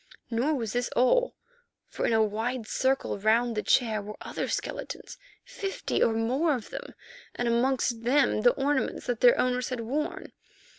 [0.31, 1.35] Nor was this all,
[1.87, 6.71] for in a wide circle round the chair were other skeletons, fifty or more of
[6.71, 6.95] them,
[7.35, 10.31] and amongst them the ornaments that their owners had worn.